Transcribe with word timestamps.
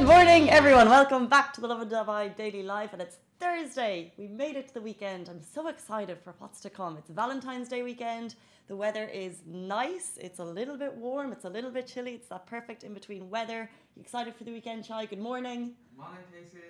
Good 0.00 0.08
morning, 0.08 0.48
everyone. 0.48 0.88
Welcome 0.88 1.26
back 1.26 1.52
to 1.52 1.60
the 1.60 1.68
Lovin 1.68 1.90
Dubai 1.90 2.34
Daily 2.34 2.62
Live, 2.62 2.94
and 2.94 3.02
it's 3.02 3.18
Thursday. 3.38 4.14
We 4.16 4.28
made 4.28 4.56
it 4.56 4.68
to 4.68 4.72
the 4.72 4.80
weekend. 4.80 5.28
I'm 5.28 5.42
so 5.42 5.68
excited 5.68 6.16
for 6.24 6.34
what's 6.38 6.58
to 6.62 6.70
come. 6.70 6.96
It's 6.96 7.10
Valentine's 7.10 7.68
Day 7.68 7.82
weekend. 7.82 8.34
The 8.68 8.76
weather 8.76 9.04
is 9.04 9.42
nice. 9.46 10.16
It's 10.16 10.38
a 10.38 10.44
little 10.58 10.78
bit 10.78 10.96
warm. 10.96 11.32
It's 11.32 11.44
a 11.44 11.50
little 11.50 11.70
bit 11.70 11.86
chilly. 11.86 12.14
It's 12.14 12.28
that 12.28 12.46
perfect 12.46 12.82
in 12.82 12.94
between 12.94 13.28
weather. 13.28 13.70
You 13.94 14.00
excited 14.00 14.34
for 14.34 14.44
the 14.44 14.52
weekend, 14.52 14.86
Chai? 14.86 15.04
Good 15.04 15.18
morning. 15.18 15.74
Morning, 15.98 16.24
Casey. 16.32 16.64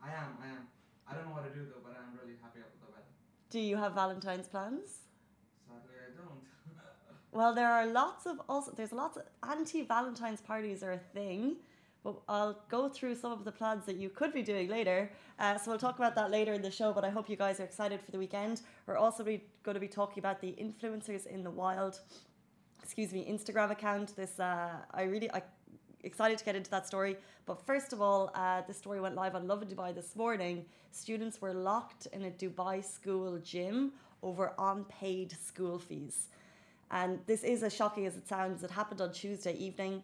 I 0.00 0.10
am, 0.10 0.38
I 0.40 0.46
am. 0.46 0.68
I 1.08 1.14
don't 1.14 1.26
know 1.26 1.32
what 1.32 1.52
to 1.52 1.58
do 1.58 1.66
though, 1.66 1.82
but 1.82 1.96
I'm 1.98 2.16
really 2.22 2.38
happy 2.40 2.60
with 2.60 2.78
the 2.80 2.92
weather. 2.92 3.10
Do 3.50 3.58
you 3.58 3.76
have 3.76 3.94
Valentine's 3.94 4.46
plans? 4.46 4.90
Sadly, 5.66 5.96
I 6.06 6.16
don't. 6.16 6.38
Well, 7.32 7.52
there 7.52 7.72
are 7.72 7.84
lots 7.84 8.26
of 8.26 8.40
also 8.48 8.70
there's 8.76 8.92
lots 8.92 9.16
of 9.16 9.24
anti-Valentine's 9.42 10.40
parties 10.40 10.84
are 10.84 10.92
a 10.92 10.98
thing, 10.98 11.56
but 12.04 12.16
I'll 12.28 12.60
go 12.68 12.88
through 12.88 13.14
some 13.14 13.32
of 13.32 13.44
the 13.44 13.50
plans 13.50 13.86
that 13.86 13.96
you 13.96 14.10
could 14.10 14.32
be 14.32 14.42
doing 14.42 14.68
later. 14.68 15.10
Uh, 15.38 15.56
so 15.56 15.70
we'll 15.70 15.78
talk 15.78 15.98
about 15.98 16.14
that 16.16 16.30
later 16.30 16.52
in 16.52 16.60
the 16.60 16.70
show. 16.70 16.92
But 16.92 17.04
I 17.04 17.08
hope 17.08 17.30
you 17.30 17.36
guys 17.36 17.58
are 17.60 17.64
excited 17.64 18.00
for 18.02 18.10
the 18.12 18.18
weekend. 18.18 18.60
We're 18.86 18.98
also 18.98 19.24
be, 19.24 19.42
going 19.62 19.74
to 19.74 19.80
be 19.80 19.88
talking 19.88 20.20
about 20.20 20.40
the 20.42 20.54
influencers 20.60 21.26
in 21.26 21.42
the 21.42 21.50
wild. 21.50 22.00
Excuse 22.82 23.10
me, 23.12 23.26
Instagram 23.26 23.70
account. 23.70 24.14
This 24.14 24.38
uh, 24.38 24.68
I 24.92 25.04
really 25.04 25.30
I 25.32 25.40
excited 26.02 26.36
to 26.36 26.44
get 26.44 26.54
into 26.54 26.70
that 26.70 26.86
story. 26.86 27.16
But 27.46 27.64
first 27.64 27.94
of 27.94 28.02
all, 28.02 28.30
uh, 28.34 28.60
this 28.68 28.76
story 28.76 29.00
went 29.00 29.14
live 29.14 29.34
on 29.34 29.48
Lovin 29.48 29.68
Dubai 29.68 29.94
this 29.94 30.14
morning. 30.14 30.66
Students 30.90 31.40
were 31.40 31.54
locked 31.54 32.06
in 32.12 32.26
a 32.26 32.30
Dubai 32.30 32.84
school 32.84 33.38
gym 33.38 33.92
over 34.22 34.52
unpaid 34.58 35.34
school 35.42 35.78
fees. 35.78 36.28
And 36.90 37.18
this 37.26 37.42
is 37.42 37.62
as 37.62 37.74
shocking 37.74 38.04
as 38.04 38.16
it 38.16 38.28
sounds. 38.28 38.62
It 38.62 38.70
happened 38.70 39.00
on 39.00 39.12
Tuesday 39.12 39.56
evening. 39.56 40.02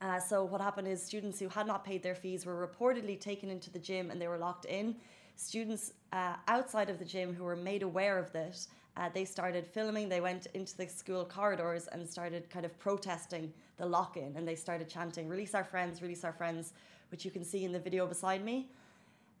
Uh, 0.00 0.18
so 0.18 0.44
what 0.44 0.60
happened 0.60 0.88
is 0.88 1.02
students 1.02 1.38
who 1.38 1.48
had 1.48 1.66
not 1.66 1.84
paid 1.84 2.02
their 2.02 2.14
fees 2.14 2.46
were 2.46 2.66
reportedly 2.66 3.20
taken 3.20 3.50
into 3.50 3.70
the 3.70 3.78
gym 3.78 4.10
and 4.10 4.20
they 4.20 4.28
were 4.28 4.38
locked 4.38 4.64
in. 4.64 4.96
Students 5.36 5.92
uh, 6.12 6.36
outside 6.48 6.88
of 6.88 6.98
the 6.98 7.04
gym 7.04 7.34
who 7.34 7.44
were 7.44 7.56
made 7.56 7.82
aware 7.82 8.18
of 8.18 8.32
this, 8.32 8.68
uh, 8.96 9.08
they 9.12 9.24
started 9.24 9.66
filming. 9.66 10.08
They 10.08 10.20
went 10.20 10.46
into 10.54 10.76
the 10.76 10.86
school 10.86 11.24
corridors 11.24 11.86
and 11.88 12.08
started 12.08 12.48
kind 12.50 12.64
of 12.64 12.78
protesting 12.78 13.52
the 13.76 13.86
lock-in, 13.86 14.36
and 14.36 14.46
they 14.46 14.56
started 14.56 14.88
chanting, 14.88 15.28
"Release 15.28 15.54
our 15.54 15.64
friends! 15.64 16.02
Release 16.02 16.24
our 16.24 16.32
friends!" 16.32 16.72
which 17.10 17.24
you 17.24 17.30
can 17.30 17.44
see 17.44 17.64
in 17.64 17.72
the 17.72 17.78
video 17.78 18.06
beside 18.06 18.44
me. 18.44 18.70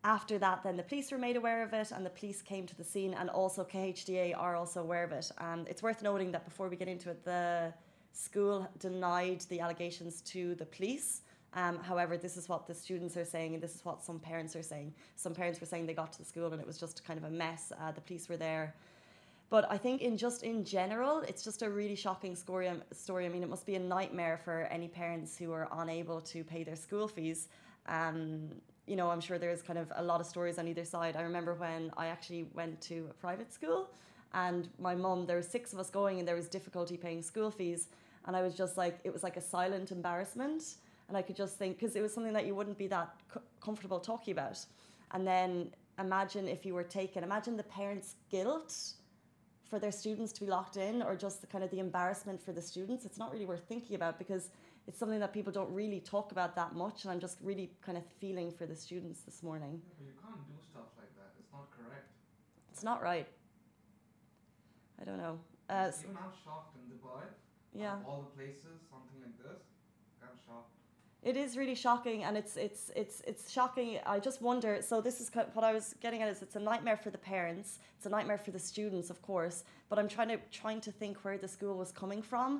After 0.02 0.38
that, 0.38 0.62
then 0.62 0.76
the 0.76 0.82
police 0.82 1.12
were 1.12 1.18
made 1.18 1.36
aware 1.36 1.62
of 1.62 1.72
it, 1.74 1.90
and 1.90 2.06
the 2.06 2.10
police 2.10 2.40
came 2.40 2.66
to 2.66 2.76
the 2.76 2.84
scene, 2.84 3.12
and 3.12 3.28
also 3.28 3.64
KHDA 3.64 4.34
are 4.34 4.56
also 4.56 4.80
aware 4.80 5.04
of 5.04 5.12
it. 5.12 5.30
And 5.38 5.68
it's 5.68 5.82
worth 5.82 6.02
noting 6.02 6.32
that 6.32 6.44
before 6.44 6.68
we 6.68 6.76
get 6.76 6.88
into 6.88 7.10
it, 7.10 7.24
the 7.24 7.74
school 8.12 8.68
denied 8.78 9.40
the 9.48 9.60
allegations 9.60 10.20
to 10.22 10.54
the 10.56 10.66
police. 10.66 11.22
Um, 11.54 11.78
however, 11.78 12.16
this 12.16 12.36
is 12.36 12.48
what 12.48 12.66
the 12.66 12.74
students 12.74 13.16
are 13.16 13.24
saying, 13.24 13.54
and 13.54 13.62
this 13.62 13.74
is 13.74 13.84
what 13.84 14.02
some 14.02 14.20
parents 14.20 14.54
are 14.54 14.62
saying. 14.62 14.94
Some 15.16 15.34
parents 15.34 15.60
were 15.60 15.66
saying 15.66 15.86
they 15.86 15.94
got 15.94 16.12
to 16.12 16.18
the 16.18 16.24
school 16.24 16.52
and 16.52 16.60
it 16.60 16.66
was 16.66 16.78
just 16.78 17.04
kind 17.04 17.18
of 17.18 17.24
a 17.24 17.30
mess. 17.30 17.72
Uh, 17.80 17.90
the 17.92 18.00
police 18.00 18.28
were 18.28 18.36
there. 18.36 18.74
But 19.48 19.66
I 19.68 19.76
think 19.76 20.00
in 20.00 20.16
just 20.16 20.44
in 20.44 20.64
general, 20.64 21.22
it's 21.26 21.42
just 21.42 21.62
a 21.62 21.68
really 21.68 21.96
shocking 21.96 22.36
story. 22.36 22.68
um, 22.68 22.82
Story. 22.92 23.26
I 23.26 23.28
mean, 23.28 23.42
it 23.42 23.48
must 23.48 23.66
be 23.66 23.74
a 23.74 23.80
nightmare 23.80 24.38
for 24.44 24.68
any 24.70 24.86
parents 24.86 25.36
who 25.36 25.52
are 25.52 25.68
unable 25.72 26.20
to 26.20 26.44
pay 26.44 26.62
their 26.62 26.76
school 26.76 27.08
fees. 27.08 27.48
Um, 27.86 28.50
you 28.86 28.94
know, 28.94 29.10
I'm 29.10 29.20
sure 29.20 29.38
there's 29.38 29.60
kind 29.60 29.78
of 29.78 29.92
a 29.96 30.02
lot 30.02 30.20
of 30.20 30.26
stories 30.26 30.58
on 30.58 30.68
either 30.68 30.84
side. 30.84 31.16
I 31.16 31.22
remember 31.22 31.54
when 31.54 31.90
I 31.96 32.06
actually 32.06 32.46
went 32.54 32.80
to 32.82 33.08
a 33.10 33.14
private 33.14 33.52
school, 33.52 33.90
and 34.34 34.68
my 34.78 34.94
mum, 34.94 35.26
there 35.26 35.36
were 35.36 35.42
six 35.42 35.72
of 35.72 35.78
us 35.78 35.90
going, 35.90 36.18
and 36.18 36.28
there 36.28 36.36
was 36.36 36.48
difficulty 36.48 36.96
paying 36.96 37.22
school 37.22 37.50
fees, 37.50 37.88
and 38.26 38.36
I 38.36 38.42
was 38.42 38.54
just 38.54 38.76
like, 38.76 38.98
it 39.04 39.12
was 39.12 39.22
like 39.22 39.36
a 39.36 39.40
silent 39.40 39.90
embarrassment, 39.92 40.76
and 41.08 41.16
I 41.16 41.22
could 41.22 41.36
just 41.36 41.58
think 41.58 41.78
because 41.78 41.96
it 41.96 42.02
was 42.02 42.14
something 42.14 42.32
that 42.32 42.46
you 42.46 42.54
wouldn't 42.54 42.78
be 42.78 42.86
that 42.88 43.14
co- 43.28 43.42
comfortable 43.60 43.98
talking 43.98 44.32
about, 44.32 44.64
and 45.12 45.26
then 45.26 45.70
imagine 45.98 46.48
if 46.48 46.64
you 46.64 46.74
were 46.74 46.84
taken, 46.84 47.24
imagine 47.24 47.56
the 47.56 47.64
parents' 47.64 48.14
guilt 48.30 48.74
for 49.68 49.78
their 49.78 49.92
students 49.92 50.32
to 50.32 50.40
be 50.40 50.46
locked 50.46 50.76
in 50.76 51.02
or 51.02 51.14
just 51.14 51.40
the 51.40 51.46
kind 51.46 51.62
of 51.62 51.70
the 51.70 51.78
embarrassment 51.78 52.42
for 52.42 52.52
the 52.52 52.62
students. 52.62 53.04
It's 53.04 53.18
not 53.18 53.30
really 53.32 53.46
worth 53.46 53.62
thinking 53.68 53.94
about 53.94 54.18
because 54.18 54.48
it's 54.88 54.98
something 54.98 55.20
that 55.20 55.32
people 55.32 55.52
don't 55.52 55.72
really 55.72 56.00
talk 56.00 56.32
about 56.32 56.56
that 56.56 56.74
much. 56.74 57.04
And 57.04 57.12
i'm 57.12 57.20
just 57.20 57.38
really 57.40 57.70
kind 57.80 57.96
of 57.96 58.04
feeling 58.20 58.50
for 58.50 58.66
the 58.66 58.74
students 58.74 59.20
this 59.20 59.42
morning. 59.44 59.80
But 59.86 60.04
you 60.04 60.12
can't 60.20 60.44
do 60.48 60.54
stuff 60.72 60.88
like 60.98 61.14
that. 61.16 61.30
It's 61.38 61.52
not 61.52 61.68
correct. 61.70 62.08
it's 62.72 62.82
not 62.82 63.02
right 63.02 63.28
i 65.00 65.04
don't 65.04 65.18
know 65.18 65.38
uh, 65.68 65.90
so- 65.90 66.08
I'm 66.08 66.32
shocked 66.44 66.74
in 66.78 66.82
Dubai. 66.92 67.22
yeah 67.74 67.96
all 68.06 68.20
the 68.28 68.32
places, 68.38 68.76
something 68.90 69.18
like 69.24 69.36
this. 69.44 69.62
I'm 70.22 70.36
shocked. 70.46 70.74
It 71.22 71.36
is 71.36 71.56
really 71.56 71.74
shocking, 71.74 72.24
and 72.24 72.34
it's 72.36 72.56
it's 72.56 72.90
it's 72.96 73.16
it's 73.30 73.50
shocking. 73.56 73.98
I 74.06 74.18
just 74.18 74.40
wonder. 74.40 74.80
So 74.90 75.00
this 75.00 75.20
is 75.20 75.30
what 75.56 75.64
I 75.70 75.72
was 75.78 75.94
getting 76.00 76.22
at. 76.22 76.28
Is 76.28 76.40
it's 76.46 76.56
a 76.56 76.64
nightmare 76.70 76.96
for 76.96 77.10
the 77.10 77.18
parents. 77.18 77.78
It's 77.96 78.06
a 78.06 78.08
nightmare 78.08 78.38
for 78.38 78.52
the 78.52 78.58
students, 78.58 79.10
of 79.10 79.18
course. 79.30 79.64
But 79.90 79.98
I'm 80.00 80.08
trying 80.08 80.28
to 80.28 80.38
trying 80.50 80.80
to 80.80 80.92
think 81.00 81.14
where 81.24 81.38
the 81.38 81.50
school 81.56 81.76
was 81.76 81.92
coming 81.92 82.22
from, 82.22 82.50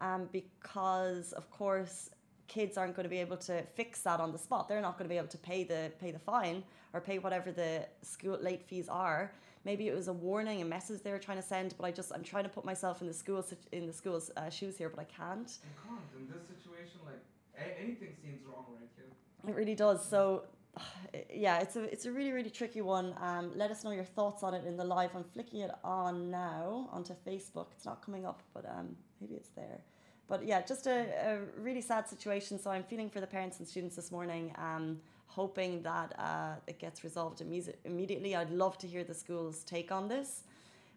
um, 0.00 0.28
because 0.32 1.32
of 1.40 1.44
course 1.50 2.10
kids 2.48 2.76
aren't 2.78 2.94
going 2.96 3.04
to 3.04 3.10
be 3.10 3.22
able 3.26 3.36
to 3.36 3.62
fix 3.78 4.00
that 4.02 4.20
on 4.20 4.32
the 4.32 4.38
spot. 4.46 4.68
They're 4.68 4.80
not 4.88 4.94
going 4.98 5.08
to 5.08 5.14
be 5.14 5.18
able 5.18 5.28
to 5.38 5.42
pay 5.50 5.64
the 5.64 5.92
pay 6.02 6.10
the 6.10 6.18
fine 6.18 6.64
or 6.92 7.00
pay 7.00 7.18
whatever 7.18 7.52
the 7.52 7.86
school 8.02 8.36
late 8.48 8.62
fees 8.68 8.88
are. 8.88 9.32
Maybe 9.64 9.88
it 9.88 9.94
was 9.94 10.08
a 10.08 10.12
warning, 10.12 10.62
a 10.62 10.64
message 10.64 11.02
they 11.02 11.10
were 11.12 11.18
trying 11.18 11.36
to 11.38 11.42
send. 11.42 11.74
But 11.76 11.84
I 11.86 11.90
just 11.90 12.12
I'm 12.12 12.22
trying 12.22 12.44
to 12.44 12.50
put 12.50 12.64
myself 12.64 13.00
in 13.00 13.06
the 13.06 13.14
school 13.14 13.44
in 13.72 13.86
the 13.86 13.92
school's 13.92 14.30
uh, 14.36 14.50
shoes 14.50 14.76
here, 14.78 14.88
but 14.88 15.00
I 15.00 15.04
can't. 15.04 15.50
You 15.62 15.70
can't. 15.88 16.00
In 16.18 16.28
this 16.32 16.46
situation, 16.48 17.00
like, 17.04 17.22
a- 17.56 17.80
anything 17.80 18.14
seems 18.22 18.40
wrong 18.46 18.64
right 18.78 18.88
here. 18.96 19.50
It 19.50 19.54
really 19.56 19.74
does. 19.74 20.08
So, 20.08 20.44
yeah, 21.34 21.58
it's 21.60 21.76
a 21.76 21.82
it's 21.92 22.06
a 22.06 22.12
really 22.12 22.32
really 22.32 22.50
tricky 22.50 22.80
one. 22.80 23.14
Um, 23.20 23.52
let 23.54 23.70
us 23.70 23.84
know 23.84 23.90
your 23.90 24.04
thoughts 24.04 24.42
on 24.42 24.54
it 24.54 24.64
in 24.66 24.76
the 24.76 24.84
live. 24.84 25.10
I'm 25.14 25.24
flicking 25.24 25.60
it 25.60 25.70
on 25.84 26.30
now 26.30 26.88
onto 26.92 27.14
Facebook. 27.26 27.66
It's 27.72 27.84
not 27.84 28.04
coming 28.04 28.24
up, 28.24 28.42
but 28.54 28.64
um, 28.66 28.96
maybe 29.20 29.34
it's 29.34 29.50
there. 29.50 29.80
But 30.28 30.44
yeah, 30.44 30.60
just 30.60 30.86
a, 30.86 31.06
a 31.26 31.38
really 31.60 31.80
sad 31.80 32.06
situation. 32.06 32.58
So 32.58 32.70
I'm 32.70 32.82
feeling 32.84 33.08
for 33.08 33.20
the 33.20 33.26
parents 33.26 33.58
and 33.60 33.66
students 33.66 33.96
this 33.96 34.12
morning. 34.12 34.52
Um, 34.56 35.00
hoping 35.38 35.82
that 35.82 36.12
uh, 36.18 36.54
it 36.66 36.78
gets 36.78 37.04
resolved 37.04 37.38
imme- 37.40 37.74
immediately. 37.84 38.34
I'd 38.36 38.50
love 38.50 38.76
to 38.78 38.86
hear 38.86 39.04
the 39.04 39.14
school's 39.14 39.64
take 39.64 39.90
on 39.92 40.08
this. 40.08 40.42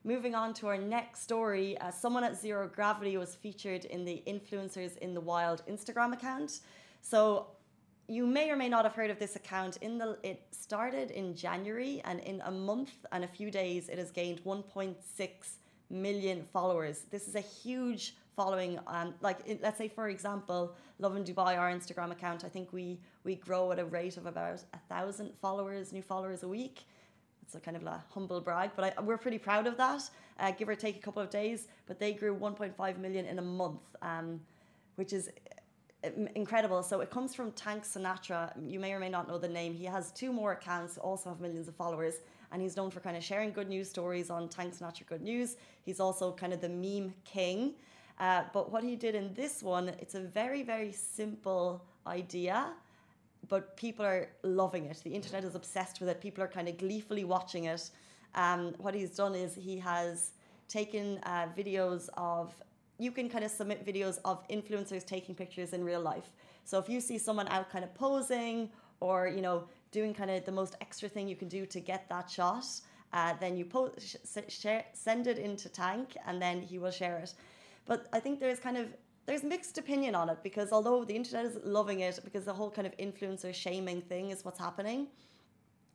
Moving 0.04 0.34
on 0.34 0.54
to 0.56 0.68
our 0.68 0.78
next 0.78 1.22
story, 1.22 1.78
uh, 1.78 1.92
someone 1.92 2.24
at 2.24 2.36
Zero 2.36 2.68
Gravity 2.68 3.18
was 3.18 3.36
featured 3.36 3.86
in 3.86 4.04
the 4.04 4.24
Influencers 4.26 4.98
in 4.98 5.14
the 5.14 5.22
Wild 5.22 5.62
Instagram 5.70 6.14
account. 6.14 6.62
So 7.02 7.48
you 8.08 8.26
may 8.26 8.50
or 8.50 8.56
may 8.56 8.68
not 8.68 8.84
have 8.84 8.96
heard 8.96 9.12
of 9.12 9.20
this 9.20 9.36
account. 9.36 9.78
In 9.78 9.98
the 9.98 10.18
it 10.24 10.48
started 10.52 11.12
in 11.12 11.36
January, 11.36 12.02
and 12.04 12.20
in 12.20 12.42
a 12.46 12.52
month 12.52 13.06
and 13.12 13.24
a 13.24 13.28
few 13.28 13.52
days, 13.52 13.90
it 13.90 13.98
has 13.98 14.12
gained 14.12 14.44
1.6 14.44 14.96
million 15.92 16.44
followers. 16.52 17.06
This 17.12 17.28
is 17.28 17.36
a 17.36 17.42
huge 17.42 18.16
following. 18.36 18.80
Um, 18.88 19.14
like 19.22 19.40
it, 19.46 19.62
let's 19.62 19.78
say, 19.78 19.88
for 19.88 20.10
example, 20.10 20.76
Lovin 21.00 21.24
Dubai, 21.24 21.58
our 21.58 21.72
Instagram 21.72 22.12
account. 22.12 22.44
I 22.44 22.50
think 22.50 22.72
we 22.72 23.00
we 23.24 23.36
grow 23.36 23.72
at 23.72 23.80
a 23.80 23.86
rate 23.86 24.18
of 24.18 24.26
about 24.26 24.64
a 24.74 24.80
thousand 24.90 25.34
followers, 25.42 25.92
new 25.92 26.02
followers 26.02 26.44
a 26.44 26.48
week. 26.48 26.86
It's 27.44 27.56
a 27.56 27.60
kind 27.60 27.76
of 27.76 27.86
a 27.86 28.04
humble 28.10 28.40
brag, 28.40 28.72
but 28.76 28.98
I, 28.98 29.02
we're 29.02 29.18
pretty 29.18 29.38
proud 29.38 29.68
of 29.68 29.76
that. 29.78 30.10
Uh, 30.40 30.52
give 30.52 30.70
or 30.70 30.76
take 30.76 30.96
a 30.96 31.00
couple 31.00 31.22
of 31.22 31.30
days, 31.30 31.68
but 31.86 32.00
they 32.00 32.14
grew 32.14 32.34
1.5 32.36 32.98
million 32.98 33.26
in 33.26 33.40
a 33.40 33.42
month, 33.42 33.82
um, 34.02 34.40
which 34.96 35.12
is 35.12 35.30
incredible. 36.36 36.82
So 36.84 37.02
it 37.02 37.10
comes 37.10 37.36
from 37.36 37.52
Tank 37.52 37.84
Sinatra. 37.84 38.52
You 38.68 38.80
may 38.80 38.94
or 38.94 39.00
may 39.00 39.10
not 39.10 39.28
know 39.28 39.38
the 39.38 39.50
name. 39.50 39.74
He 39.74 39.86
has 39.86 40.12
two 40.12 40.32
more 40.32 40.54
accounts, 40.54 40.98
also 40.98 41.30
have 41.30 41.40
millions 41.40 41.68
of 41.68 41.76
followers, 41.76 42.16
and 42.52 42.62
he's 42.62 42.76
known 42.76 42.92
for 42.92 43.00
kind 43.00 43.16
of 43.16 43.24
sharing 43.24 43.52
good 43.52 43.70
news 43.70 43.90
stories 43.90 44.30
on 44.30 44.50
Thanks 44.50 44.82
Not 44.82 45.00
Your 45.00 45.08
Good 45.08 45.22
News. 45.22 45.58
He's 45.84 46.00
also 46.00 46.32
kind 46.34 46.54
of 46.54 46.62
the 46.62 46.70
meme 46.70 47.14
king. 47.24 47.74
Uh, 48.20 48.44
but 48.54 48.72
what 48.72 48.84
he 48.84 48.96
did 48.96 49.16
in 49.16 49.34
this 49.34 49.64
one, 49.64 49.90
it's 50.00 50.16
a 50.16 50.20
very, 50.20 50.62
very 50.62 50.92
simple 50.92 51.84
idea, 52.06 52.74
but 53.48 53.76
people 53.78 54.06
are 54.06 54.30
loving 54.44 54.86
it. 54.86 55.02
The 55.04 55.10
internet 55.10 55.44
is 55.44 55.56
obsessed 55.56 56.00
with 56.00 56.10
it. 56.10 56.22
People 56.22 56.44
are 56.44 56.48
kind 56.48 56.68
of 56.68 56.78
gleefully 56.78 57.24
watching 57.24 57.66
it. 57.66 57.90
Um, 58.36 58.76
what 58.78 58.94
he's 58.94 59.12
done 59.12 59.34
is 59.34 59.56
he 59.56 59.78
has 59.80 60.32
taken 60.68 61.20
uh, 61.24 61.48
videos 61.58 62.10
of 62.16 62.54
you 62.98 63.12
can 63.12 63.28
kind 63.28 63.44
of 63.44 63.50
submit 63.50 63.84
videos 63.84 64.20
of 64.26 64.48
influencers 64.48 65.04
taking 65.04 65.34
pictures 65.34 65.74
in 65.74 65.84
real 65.84 66.00
life. 66.00 66.34
So 66.66 66.78
if 66.78 66.88
you 66.88 67.02
see 67.02 67.18
someone 67.18 67.48
out 67.48 67.68
kind 67.72 67.84
of 67.84 67.94
posing 67.96 68.70
or 69.00 69.28
you 69.28 69.42
know 69.42 69.64
doing 69.92 70.14
kind 70.14 70.32
of 70.32 70.46
the 70.46 70.52
most 70.52 70.76
extra 70.82 71.10
thing 71.10 71.28
you 71.28 71.36
can 71.36 71.48
do 71.48 71.66
to 71.66 71.80
get 71.80 72.08
that 72.10 72.30
shot, 72.30 72.66
uh, 73.14 73.34
then 73.40 73.58
you 73.58 73.66
post, 73.66 74.00
sh- 74.02 74.54
share, 74.54 74.86
send 74.94 75.28
it 75.28 75.38
into 75.38 75.70
Tank, 75.70 76.16
and 76.26 76.42
then 76.42 76.62
he 76.62 76.80
will 76.80 76.92
share 76.92 77.18
it. 77.18 77.34
But 77.86 78.08
I 78.14 78.20
think 78.20 78.40
there's 78.40 78.60
kind 78.60 78.78
of 78.78 78.88
there's 79.26 79.44
mixed 79.44 79.78
opinion 79.78 80.16
on 80.16 80.30
it 80.30 80.40
because 80.44 80.72
although 80.72 81.04
the 81.04 81.16
internet 81.16 81.46
is 81.46 81.58
loving 81.64 82.00
it 82.00 82.20
because 82.24 82.46
the 82.46 82.54
whole 82.54 82.72
kind 82.72 82.88
of 82.88 82.98
influencer 82.98 83.54
shaming 83.54 84.02
thing 84.02 84.32
is 84.32 84.44
what's 84.44 84.60
happening. 84.60 85.08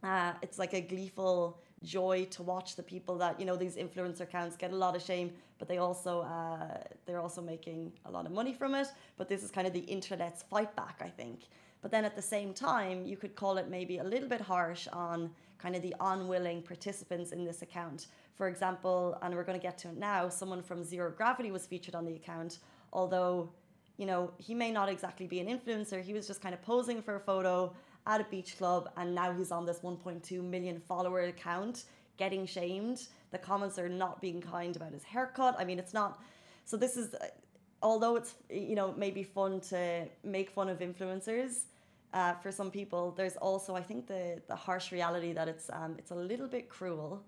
Uh, 0.02 0.32
it's 0.42 0.58
like 0.58 0.74
a 0.74 0.80
gleeful 0.80 1.60
joy 1.82 2.26
to 2.30 2.42
watch 2.42 2.76
the 2.76 2.82
people 2.82 3.16
that 3.18 3.38
you 3.38 3.46
know 3.46 3.56
these 3.56 3.76
influencer 3.76 4.22
accounts 4.22 4.56
get 4.56 4.72
a 4.72 4.76
lot 4.76 4.96
of 4.96 5.02
shame, 5.02 5.32
but 5.58 5.68
they 5.68 5.78
also 5.78 6.22
uh, 6.22 6.78
they're 7.04 7.20
also 7.20 7.42
making 7.42 7.92
a 8.04 8.10
lot 8.10 8.26
of 8.26 8.32
money 8.32 8.52
from 8.52 8.74
it. 8.74 8.88
But 9.16 9.28
this 9.28 9.42
is 9.42 9.50
kind 9.50 9.66
of 9.66 9.72
the 9.72 9.80
internet's 9.80 10.42
fight 10.42 10.74
back, 10.76 11.00
I 11.00 11.08
think. 11.08 11.48
But 11.82 11.90
then 11.90 12.04
at 12.04 12.16
the 12.16 12.22
same 12.22 12.52
time, 12.52 13.06
you 13.06 13.16
could 13.16 13.36
call 13.36 13.58
it 13.58 13.68
maybe 13.68 13.98
a 13.98 14.04
little 14.04 14.28
bit 14.28 14.40
harsh 14.40 14.88
on 14.92 15.30
kind 15.58 15.76
of 15.76 15.82
the 15.82 15.94
unwilling 16.00 16.62
participants 16.62 17.32
in 17.32 17.44
this 17.44 17.62
account. 17.62 18.08
For 18.34 18.48
example, 18.48 19.16
and 19.22 19.34
we're 19.34 19.44
going 19.44 19.58
to 19.58 19.62
get 19.62 19.78
to 19.78 19.88
it 19.88 19.96
now, 19.96 20.28
someone 20.28 20.62
from 20.62 20.82
Zero 20.84 21.10
Gravity 21.10 21.50
was 21.50 21.66
featured 21.66 21.94
on 21.94 22.04
the 22.04 22.14
account, 22.14 22.58
although 22.92 23.50
you 23.96 24.06
know, 24.06 24.30
he 24.36 24.54
may 24.54 24.70
not 24.70 24.88
exactly 24.88 25.26
be 25.26 25.40
an 25.40 25.46
influencer. 25.46 26.02
He 26.02 26.12
was 26.12 26.26
just 26.26 26.40
kind 26.42 26.54
of 26.54 26.62
posing 26.62 27.00
for 27.02 27.16
a 27.16 27.20
photo 27.20 27.72
at 28.06 28.20
a 28.20 28.24
beach 28.24 28.56
club, 28.56 28.88
and 28.96 29.14
now 29.14 29.32
he's 29.32 29.50
on 29.50 29.66
this 29.66 29.80
1.2 29.80 30.42
million 30.42 30.80
follower 30.80 31.22
account 31.22 31.84
getting 32.16 32.46
shamed. 32.46 33.08
The 33.30 33.38
comments 33.38 33.78
are 33.78 33.88
not 33.88 34.20
being 34.20 34.40
kind 34.40 34.74
about 34.76 34.92
his 34.92 35.04
haircut. 35.04 35.56
I 35.58 35.64
mean, 35.64 35.78
it's 35.78 35.94
not. 35.94 36.22
So 36.64 36.76
this 36.76 36.96
is, 36.96 37.14
although 37.82 38.16
it's 38.16 38.34
you 38.50 38.74
know 38.74 38.94
maybe 38.96 39.22
fun 39.22 39.60
to 39.72 40.06
make 40.24 40.50
fun 40.50 40.68
of 40.68 40.78
influencers. 40.78 41.64
Uh, 42.14 42.32
for 42.34 42.50
some 42.50 42.70
people, 42.70 43.12
there's 43.16 43.36
also 43.36 43.74
I 43.74 43.82
think 43.82 44.06
the 44.06 44.40
the 44.48 44.56
harsh 44.56 44.92
reality 44.92 45.32
that 45.32 45.48
it's 45.48 45.68
um, 45.72 45.96
it's 45.98 46.12
a 46.12 46.14
little 46.14 46.48
bit 46.48 46.68
cruel. 46.68 47.22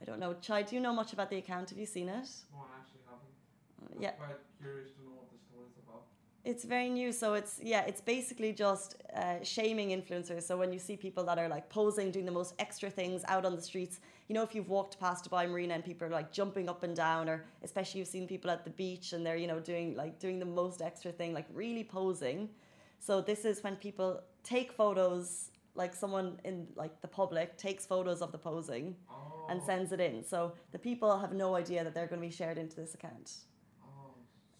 I 0.00 0.04
don't 0.04 0.18
know, 0.18 0.34
Chai. 0.40 0.62
Do 0.62 0.74
you 0.74 0.82
know 0.82 0.92
much 0.92 1.12
about 1.12 1.30
the 1.30 1.36
account? 1.36 1.70
Have 1.70 1.78
you 1.78 1.86
seen 1.86 2.08
it? 2.08 2.28
No, 2.52 2.60
I 2.60 2.78
actually 2.80 3.00
haven't. 3.06 3.96
I'm 3.96 4.02
yeah. 4.02 4.10
quite 4.10 4.36
curious 4.60 4.90
to 4.96 5.04
know 5.04 5.14
what 5.16 5.30
the 5.30 5.38
story's 5.38 5.78
about. 5.86 6.02
It's 6.44 6.64
very 6.64 6.90
new, 6.90 7.10
so 7.10 7.32
it's 7.32 7.58
yeah, 7.62 7.84
it's 7.86 8.02
basically 8.02 8.52
just 8.52 9.02
uh, 9.16 9.42
shaming 9.42 9.88
influencers. 9.98 10.42
So 10.42 10.58
when 10.58 10.74
you 10.74 10.78
see 10.78 10.94
people 10.94 11.24
that 11.24 11.38
are 11.38 11.48
like 11.48 11.70
posing, 11.70 12.10
doing 12.10 12.26
the 12.26 12.32
most 12.32 12.54
extra 12.58 12.90
things 12.90 13.22
out 13.28 13.46
on 13.46 13.56
the 13.56 13.62
streets, 13.62 14.00
you 14.28 14.34
know, 14.34 14.42
if 14.42 14.54
you've 14.54 14.68
walked 14.68 15.00
past 15.00 15.30
Dubai 15.30 15.48
Marina 15.48 15.72
and 15.72 15.82
people 15.82 16.06
are 16.06 16.10
like 16.10 16.32
jumping 16.32 16.68
up 16.68 16.82
and 16.82 16.94
down, 16.94 17.30
or 17.30 17.46
especially 17.62 18.00
you've 18.00 18.08
seen 18.08 18.26
people 18.28 18.50
at 18.50 18.62
the 18.62 18.70
beach 18.70 19.14
and 19.14 19.24
they're 19.24 19.36
you 19.38 19.46
know 19.46 19.58
doing 19.58 19.96
like 19.96 20.18
doing 20.18 20.38
the 20.38 20.44
most 20.44 20.82
extra 20.82 21.10
thing, 21.10 21.32
like 21.32 21.46
really 21.54 21.82
posing. 21.84 22.50
So 22.98 23.22
this 23.22 23.46
is 23.46 23.62
when 23.64 23.76
people 23.76 24.20
take 24.42 24.70
photos, 24.72 25.50
like 25.74 25.94
someone 25.94 26.38
in 26.44 26.66
like 26.76 27.00
the 27.00 27.08
public 27.08 27.56
takes 27.56 27.86
photos 27.86 28.20
of 28.20 28.32
the 28.32 28.38
posing 28.38 28.96
Oh. 29.10 29.46
and 29.50 29.62
sends 29.62 29.92
it 29.92 30.00
in. 30.00 30.22
So 30.22 30.52
the 30.72 30.78
people 30.78 31.18
have 31.18 31.32
no 31.32 31.54
idea 31.54 31.84
that 31.84 31.94
they're 31.94 32.06
going 32.06 32.20
to 32.20 32.26
be 32.26 32.36
shared 32.42 32.58
into 32.58 32.76
this 32.76 32.94
account. 32.94 33.32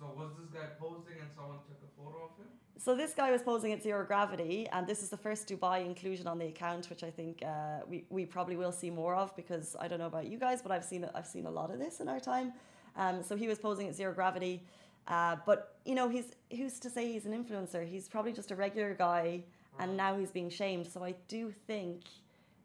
So 0.04 0.12
was 0.20 0.30
this 0.38 0.50
guy 0.50 0.66
posting 0.78 1.18
and 1.20 1.30
someone 1.34 1.58
took 1.66 1.80
a 1.82 1.90
photo 1.98 2.24
of 2.24 2.36
him? 2.36 2.46
So 2.76 2.94
this 2.94 3.14
guy 3.14 3.30
was 3.30 3.42
posing 3.42 3.72
at 3.72 3.82
zero 3.82 4.04
gravity, 4.04 4.68
and 4.70 4.86
this 4.86 5.02
is 5.02 5.08
the 5.08 5.16
first 5.16 5.48
Dubai 5.48 5.86
inclusion 5.86 6.26
on 6.26 6.38
the 6.38 6.46
account, 6.46 6.90
which 6.90 7.02
I 7.02 7.10
think 7.10 7.42
uh, 7.42 7.80
we, 7.88 8.04
we 8.10 8.26
probably 8.26 8.56
will 8.56 8.72
see 8.72 8.90
more 8.90 9.14
of 9.14 9.34
because 9.36 9.76
I 9.80 9.88
don't 9.88 9.98
know 9.98 10.06
about 10.06 10.26
you 10.26 10.38
guys, 10.38 10.60
but 10.60 10.70
I've 10.72 10.84
seen 10.84 11.08
I've 11.14 11.26
seen 11.26 11.46
a 11.46 11.50
lot 11.50 11.70
of 11.70 11.78
this 11.78 12.00
in 12.00 12.08
our 12.08 12.20
time. 12.20 12.52
Um, 12.96 13.22
so 13.22 13.36
he 13.36 13.48
was 13.48 13.58
posing 13.58 13.88
at 13.88 13.94
zero 13.94 14.12
gravity, 14.12 14.62
uh, 15.08 15.36
but 15.46 15.78
you 15.86 15.94
know 15.94 16.08
he's 16.08 16.28
who's 16.54 16.78
to 16.80 16.90
say 16.90 17.10
he's 17.10 17.24
an 17.24 17.32
influencer? 17.32 17.88
He's 17.88 18.06
probably 18.08 18.32
just 18.32 18.50
a 18.50 18.56
regular 18.56 18.92
guy, 18.92 19.44
and 19.78 19.96
now 19.96 20.18
he's 20.18 20.30
being 20.30 20.50
shamed. 20.50 20.86
So 20.86 21.02
I 21.02 21.14
do 21.28 21.52
think 21.66 22.02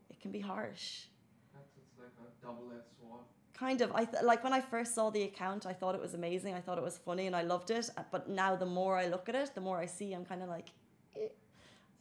it 0.10 0.20
can 0.20 0.32
be 0.32 0.42
harsh. 0.42 1.06
That's 1.54 1.72
it's 1.78 1.98
like 1.98 2.16
a 2.20 2.46
double-edged 2.46 2.92
sword. 3.00 3.24
Kind 3.60 3.82
of. 3.82 3.92
I 3.94 4.06
th- 4.06 4.24
like 4.24 4.44
when 4.44 4.54
I 4.54 4.62
first 4.62 4.96
saw 4.96 5.10
the 5.10 5.24
account, 5.24 5.66
I 5.66 5.74
thought 5.74 5.94
it 5.96 6.02
was 6.02 6.14
amazing. 6.14 6.54
I 6.56 6.62
thought 6.62 6.78
it 6.78 6.84
was 6.84 6.98
funny, 6.98 7.26
and 7.28 7.36
I 7.36 7.44
loved 7.54 7.70
it. 7.72 7.90
Uh, 7.98 8.04
But 8.12 8.30
now, 8.30 8.56
the 8.56 8.66
more 8.80 8.94
I 9.04 9.08
look 9.08 9.28
at 9.28 9.36
it, 9.36 9.52
the 9.54 9.62
more 9.62 9.78
I 9.78 9.86
see, 9.98 10.14
I'm 10.14 10.26
kind 10.32 10.42
of 10.42 10.50
like, 10.58 10.70
eh, 11.18 11.28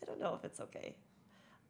I 0.00 0.04
don't 0.06 0.20
know 0.20 0.34
if 0.38 0.44
it's 0.44 0.60
okay. 0.66 0.88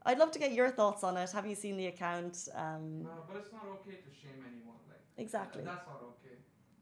I'd 0.06 0.19
love 0.19 0.31
to 0.32 0.38
get 0.38 0.52
your 0.52 0.70
thoughts 0.70 1.02
on 1.05 1.17
it. 1.17 1.31
Have 1.32 1.46
you 1.46 1.55
seen 1.55 1.76
the 1.82 1.87
account? 1.94 2.49
Um, 2.55 2.85
No, 3.05 3.11
but 3.29 3.37
it's 3.40 3.52
not 3.52 3.64
okay 3.76 3.96
to 4.06 4.11
shame 4.20 4.40
anyone. 4.50 4.76
Like 4.90 5.02
Exactly. 5.25 5.62
That's 5.64 5.87
not 5.93 6.02
okay. 6.12 6.37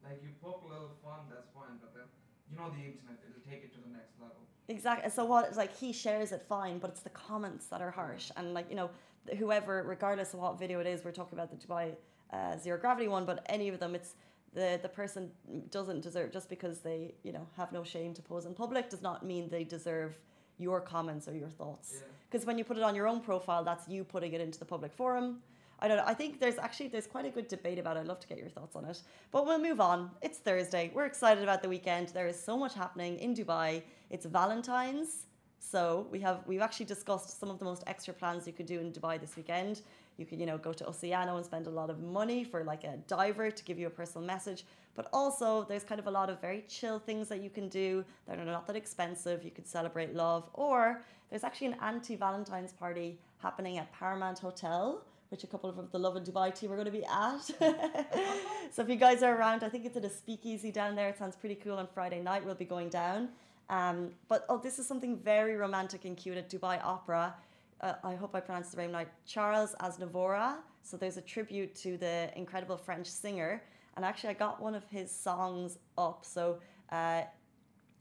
Like 0.04 0.18
you 0.24 0.30
poke 0.42 0.62
a 0.66 0.68
little 0.74 0.92
fun, 1.04 1.20
that's 1.32 1.50
fine. 1.58 1.76
But 1.82 1.90
then 1.94 2.08
you 2.50 2.56
know 2.58 2.68
the 2.70 2.84
internet, 2.90 3.16
it'll 3.26 3.46
take 3.50 3.62
it 3.66 3.72
to 3.74 3.80
the 3.86 3.92
next 3.98 4.14
level. 4.20 4.42
Exactly. 4.68 5.10
So 5.10 5.24
what? 5.24 5.46
It's 5.48 5.56
like 5.64 5.74
he 5.76 5.92
shares 5.92 6.32
it 6.32 6.42
fine, 6.48 6.78
but 6.78 6.90
it's 6.90 7.02
the 7.08 7.10
comments 7.28 7.66
that 7.66 7.80
are 7.80 7.90
harsh, 7.92 8.30
and 8.36 8.54
like 8.54 8.68
you 8.70 8.76
know, 8.80 8.90
whoever, 9.38 9.84
regardless 9.86 10.34
of 10.34 10.40
what 10.40 10.58
video 10.58 10.80
it 10.80 10.86
is, 10.86 11.04
we're 11.04 11.12
talking 11.12 11.38
about 11.38 11.50
the 11.50 11.66
Dubai 11.66 11.94
uh, 12.32 12.56
zero 12.56 12.78
gravity 12.78 13.08
one, 13.08 13.24
but 13.24 13.44
any 13.46 13.68
of 13.68 13.78
them, 13.78 13.94
it's 13.94 14.14
the 14.54 14.78
the 14.82 14.88
person 14.88 15.30
doesn't 15.70 16.00
deserve 16.00 16.32
just 16.32 16.48
because 16.48 16.80
they 16.80 17.14
you 17.22 17.32
know 17.32 17.46
have 17.56 17.72
no 17.72 17.84
shame 17.84 18.14
to 18.14 18.22
pose 18.22 18.46
in 18.46 18.54
public 18.54 18.88
does 18.88 19.02
not 19.02 19.24
mean 19.24 19.48
they 19.48 19.64
deserve 19.64 20.18
your 20.58 20.80
comments 20.80 21.28
or 21.28 21.34
your 21.34 21.50
thoughts. 21.50 21.88
Yeah. 21.94 22.00
Because 22.28 22.46
when 22.46 22.56
you 22.58 22.64
put 22.64 22.76
it 22.76 22.82
on 22.82 22.94
your 22.94 23.06
own 23.06 23.20
profile, 23.20 23.62
that's 23.62 23.86
you 23.88 24.02
putting 24.04 24.32
it 24.32 24.40
into 24.40 24.58
the 24.58 24.64
public 24.64 24.92
forum. 24.92 25.42
I 25.78 25.88
don't 25.88 25.98
know. 25.98 26.04
I 26.06 26.14
think 26.14 26.40
there's 26.40 26.58
actually 26.58 26.88
there's 26.88 27.06
quite 27.06 27.26
a 27.26 27.30
good 27.30 27.48
debate 27.48 27.78
about 27.78 27.96
it. 27.96 28.00
I'd 28.00 28.08
love 28.08 28.20
to 28.20 28.26
get 28.26 28.38
your 28.38 28.48
thoughts 28.48 28.74
on 28.76 28.84
it. 28.86 29.02
But 29.30 29.44
we'll 29.46 29.58
move 29.58 29.80
on. 29.80 30.10
It's 30.22 30.38
Thursday. 30.38 30.90
We're 30.94 31.04
excited 31.04 31.42
about 31.42 31.60
the 31.62 31.68
weekend. 31.68 32.08
There 32.08 32.26
is 32.26 32.38
so 32.42 32.56
much 32.56 32.74
happening 32.74 33.18
in 33.18 33.34
Dubai. 33.34 33.82
It's 34.08 34.24
Valentine's. 34.24 35.26
So 35.58 36.06
we 36.10 36.20
have 36.20 36.42
we've 36.46 36.60
actually 36.60 36.86
discussed 36.86 37.40
some 37.40 37.50
of 37.50 37.58
the 37.58 37.64
most 37.64 37.82
extra 37.86 38.14
plans 38.14 38.46
you 38.46 38.52
could 38.52 38.66
do 38.66 38.78
in 38.80 38.92
Dubai 38.92 39.20
this 39.20 39.36
weekend. 39.36 39.82
You 40.16 40.24
could, 40.24 40.40
you 40.40 40.46
know, 40.46 40.56
go 40.56 40.72
to 40.72 40.84
Ossiano 40.84 41.36
and 41.36 41.44
spend 41.44 41.66
a 41.66 41.70
lot 41.70 41.90
of 41.90 42.00
money 42.00 42.44
for 42.44 42.64
like 42.64 42.84
a 42.84 42.96
diver 43.06 43.50
to 43.50 43.64
give 43.64 43.78
you 43.78 43.86
a 43.86 43.90
personal 43.90 44.26
message. 44.26 44.64
But 44.94 45.08
also 45.12 45.64
there's 45.68 45.84
kind 45.84 45.98
of 45.98 46.06
a 46.06 46.10
lot 46.10 46.30
of 46.30 46.40
very 46.40 46.64
chill 46.68 46.98
things 46.98 47.28
that 47.28 47.42
you 47.42 47.50
can 47.50 47.68
do 47.68 48.04
that 48.26 48.38
are 48.38 48.44
not 48.44 48.66
that 48.68 48.76
expensive. 48.76 49.44
You 49.44 49.50
could 49.50 49.66
celebrate 49.66 50.14
love. 50.14 50.48
Or 50.54 51.02
there's 51.28 51.44
actually 51.44 51.68
an 51.68 51.76
anti-Valentine's 51.82 52.72
party 52.72 53.18
happening 53.38 53.76
at 53.78 53.92
Paramount 53.92 54.38
Hotel 54.38 55.02
which 55.30 55.42
a 55.44 55.46
couple 55.46 55.68
of 55.68 55.90
the 55.90 55.98
Lovin 55.98 56.22
Dubai 56.22 56.54
team 56.54 56.70
are 56.70 56.76
going 56.76 56.86
to 56.86 56.90
be 56.92 57.04
at. 57.04 57.44
so 58.72 58.82
if 58.82 58.88
you 58.88 58.96
guys 58.96 59.22
are 59.22 59.36
around, 59.36 59.64
I 59.64 59.68
think 59.68 59.84
it's 59.84 59.96
at 59.96 60.04
a 60.04 60.10
speakeasy 60.10 60.70
down 60.70 60.94
there. 60.94 61.08
It 61.08 61.18
sounds 61.18 61.36
pretty 61.36 61.56
cool 61.56 61.78
on 61.78 61.88
Friday 61.92 62.20
night. 62.22 62.44
We'll 62.44 62.54
be 62.54 62.64
going 62.64 62.88
down. 62.88 63.30
Um, 63.68 64.10
but 64.28 64.44
oh, 64.48 64.58
this 64.58 64.78
is 64.78 64.86
something 64.86 65.18
very 65.18 65.56
romantic 65.56 66.04
and 66.04 66.16
cute 66.16 66.36
at 66.36 66.48
Dubai 66.48 66.80
Opera. 66.84 67.34
Uh, 67.80 67.94
I 68.04 68.14
hope 68.14 68.34
I 68.34 68.40
pronounced 68.40 68.72
the 68.72 68.78
name 68.78 68.92
right. 68.92 69.08
Charles 69.26 69.74
Aznavour. 69.80 70.54
So 70.82 70.96
there's 70.96 71.16
a 71.16 71.22
tribute 71.22 71.74
to 71.76 71.96
the 71.96 72.30
incredible 72.36 72.76
French 72.76 73.06
singer. 73.06 73.62
And 73.96 74.04
actually, 74.04 74.30
I 74.30 74.34
got 74.34 74.62
one 74.62 74.74
of 74.74 74.84
his 74.88 75.10
songs 75.10 75.78
up. 75.98 76.24
So 76.24 76.58
uh, 76.90 77.22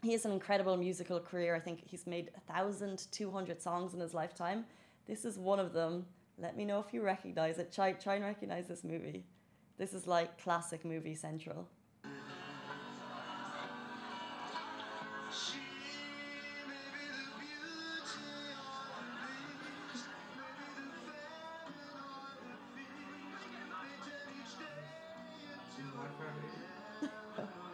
he 0.03 0.11
has 0.11 0.25
an 0.25 0.31
incredible 0.31 0.77
musical 0.77 1.19
career. 1.19 1.55
I 1.55 1.59
think 1.59 1.81
he's 1.83 2.05
made 2.05 2.29
1,200 2.47 3.61
songs 3.61 3.93
in 3.93 3.99
his 3.99 4.13
lifetime. 4.13 4.65
This 5.07 5.25
is 5.25 5.37
one 5.37 5.59
of 5.59 5.73
them. 5.73 6.05
Let 6.37 6.55
me 6.55 6.65
know 6.65 6.79
if 6.79 6.93
you 6.93 7.01
recognize 7.01 7.57
it. 7.59 7.71
Try, 7.73 7.93
try 7.93 8.15
and 8.15 8.25
recognize 8.25 8.67
this 8.67 8.83
movie. 8.83 9.25
This 9.77 9.93
is 9.93 10.05
like 10.05 10.41
classic 10.41 10.85
movie 10.85 11.15
central. 11.15 11.67
Family. 26.35 27.49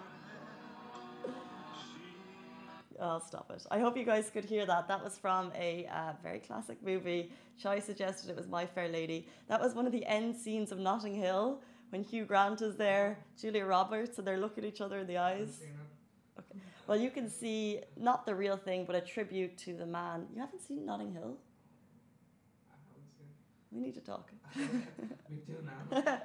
Oh, 3.04 3.20
stop 3.26 3.50
it. 3.50 3.66
I 3.72 3.80
hope 3.80 3.98
you 3.98 4.04
guys 4.04 4.30
could 4.30 4.46
hear 4.46 4.64
that. 4.68 4.88
That 4.88 5.04
was 5.04 5.18
from 5.18 5.52
a 5.56 5.88
uh, 5.92 6.14
very 6.22 6.38
classic 6.38 6.78
movie. 6.86 7.32
Chai 7.60 7.80
suggested 7.80 8.30
it 8.30 8.38
was 8.38 8.48
My 8.48 8.64
Fair 8.64 8.90
Lady. 8.90 9.28
That 9.48 9.60
was 9.60 9.74
one 9.74 9.88
of 9.88 9.92
the 9.92 10.06
end 10.06 10.36
scenes 10.36 10.72
of 10.72 10.78
Notting 10.78 11.16
Hill 11.16 11.62
when 11.90 12.04
Hugh 12.04 12.26
Grant 12.26 12.62
is 12.62 12.76
there, 12.76 13.18
Julia 13.40 13.66
Roberts, 13.66 14.20
and 14.20 14.28
they're 14.28 14.38
looking 14.38 14.64
at 14.64 14.70
each 14.72 14.82
other 14.82 15.00
in 15.00 15.08
the 15.08 15.18
eyes. 15.18 15.62
it. 15.62 16.62
Well, 16.86 17.00
you 17.00 17.10
can 17.10 17.28
see 17.28 17.80
not 17.98 18.28
the 18.28 18.36
real 18.36 18.58
thing, 18.58 18.86
but 18.86 18.96
a 18.96 19.02
tribute 19.02 19.58
to 19.60 19.74
the 19.74 19.86
man. 19.88 20.28
You 20.34 20.40
haven't 20.40 20.62
seen 20.62 20.86
Notting 20.86 21.12
Hill? 21.12 21.38
I 23.74 23.78
haven't 23.78 23.80
seen 23.80 23.80
We 23.80 23.82
need 23.82 23.94
to 23.96 24.02
talk. 24.02 24.32
We 25.30 25.38
do 25.48 25.58
now. 25.64 26.22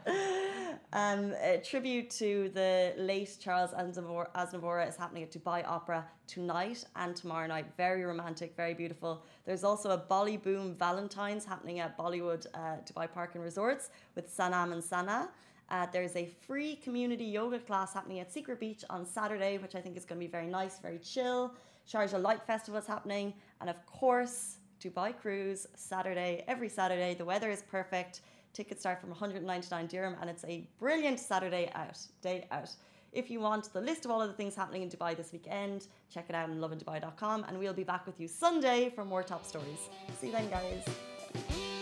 um, 0.92 1.32
a 1.42 1.58
tribute 1.58 2.10
to 2.10 2.50
the 2.54 2.94
late 2.96 3.36
Charles 3.40 3.70
Aznavour, 3.70 4.26
Aznavour 4.34 4.88
is 4.88 4.96
happening 4.96 5.22
at 5.22 5.32
Dubai 5.32 5.64
Opera 5.66 6.04
tonight 6.26 6.84
and 6.96 7.14
tomorrow 7.14 7.46
night. 7.46 7.66
Very 7.76 8.04
romantic, 8.04 8.56
very 8.56 8.74
beautiful. 8.74 9.22
There's 9.44 9.64
also 9.64 9.90
a 9.90 9.96
Bolly 9.96 10.36
Boom 10.36 10.74
Valentine's 10.74 11.44
happening 11.44 11.80
at 11.80 11.96
Bollywood 11.96 12.46
uh, 12.54 12.78
Dubai 12.84 13.12
Park 13.12 13.34
and 13.34 13.44
Resorts 13.44 13.90
with 14.14 14.34
Sanam 14.36 14.72
and 14.72 14.82
Sana. 14.82 15.28
Uh, 15.68 15.86
there's 15.92 16.14
a 16.16 16.26
free 16.46 16.76
community 16.76 17.24
yoga 17.24 17.58
class 17.58 17.92
happening 17.92 18.20
at 18.20 18.32
Secret 18.32 18.60
Beach 18.60 18.84
on 18.90 19.04
Saturday, 19.04 19.58
which 19.58 19.74
I 19.74 19.80
think 19.80 19.96
is 19.96 20.04
going 20.04 20.20
to 20.20 20.26
be 20.26 20.30
very 20.30 20.46
nice, 20.46 20.78
very 20.78 20.98
chill. 20.98 21.54
Sharjah 21.88 22.22
Light 22.22 22.42
Festival 22.46 22.78
is 22.78 22.86
happening. 22.86 23.34
And 23.60 23.70
of 23.70 23.84
course, 23.86 24.58
Dubai 24.86 25.12
Cruise, 25.20 25.66
Saturday, 25.74 26.44
every 26.46 26.68
Saturday. 26.68 27.14
The 27.14 27.24
weather 27.24 27.50
is 27.50 27.62
perfect. 27.62 28.20
Tickets 28.52 28.80
start 28.80 29.00
from 29.00 29.10
199 29.10 29.86
dirham, 29.86 30.16
and 30.20 30.30
it's 30.30 30.44
a 30.44 30.68
brilliant 30.78 31.18
Saturday 31.18 31.70
out, 31.74 31.98
day 32.22 32.46
out. 32.50 32.70
If 33.12 33.30
you 33.30 33.40
want 33.40 33.72
the 33.72 33.80
list 33.80 34.04
of 34.04 34.10
all 34.10 34.22
of 34.22 34.28
the 34.28 34.34
things 34.34 34.54
happening 34.54 34.82
in 34.82 34.88
Dubai 34.88 35.16
this 35.16 35.32
weekend, 35.32 35.88
check 36.12 36.26
it 36.28 36.34
out 36.34 36.48
on 36.50 36.58
lovindubai.com, 36.58 37.44
and 37.48 37.58
we'll 37.58 37.72
be 37.72 37.84
back 37.84 38.06
with 38.06 38.20
you 38.20 38.28
Sunday 38.28 38.90
for 38.94 39.04
more 39.04 39.22
top 39.22 39.44
stories. 39.44 39.82
See 40.20 40.28
you 40.28 40.32
then, 40.32 40.48
guys. 40.50 41.75